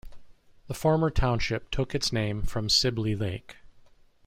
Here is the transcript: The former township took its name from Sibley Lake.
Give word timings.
The 0.65 0.73
former 0.73 1.11
township 1.11 1.69
took 1.69 1.93
its 1.93 2.11
name 2.11 2.41
from 2.41 2.69
Sibley 2.69 3.15
Lake. 3.15 3.57